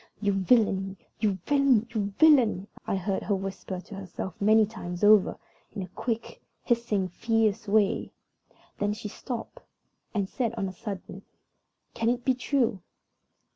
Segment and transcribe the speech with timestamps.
[0.19, 0.97] "You villain!
[1.19, 1.85] you villain!
[1.93, 5.37] you villain!" I heard her whisper to herself many times over,
[5.75, 8.09] in a quick, hissing, fierce way.
[8.79, 9.59] Then she stopped,
[10.11, 11.21] and said on a sudden,
[11.93, 12.81] "Can it be true?"